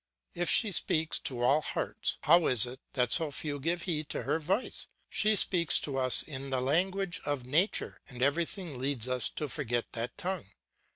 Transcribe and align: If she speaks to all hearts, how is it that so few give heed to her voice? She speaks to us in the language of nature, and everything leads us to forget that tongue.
If 0.33 0.49
she 0.49 0.71
speaks 0.71 1.19
to 1.19 1.43
all 1.43 1.61
hearts, 1.61 2.17
how 2.21 2.47
is 2.47 2.65
it 2.65 2.79
that 2.93 3.11
so 3.13 3.29
few 3.29 3.59
give 3.59 3.83
heed 3.83 4.09
to 4.09 4.23
her 4.23 4.39
voice? 4.39 4.87
She 5.11 5.35
speaks 5.35 5.79
to 5.81 5.95
us 5.99 6.23
in 6.23 6.49
the 6.49 6.59
language 6.59 7.21
of 7.23 7.45
nature, 7.45 8.01
and 8.09 8.23
everything 8.23 8.79
leads 8.79 9.07
us 9.07 9.29
to 9.29 9.47
forget 9.47 9.91
that 9.91 10.17
tongue. 10.17 10.47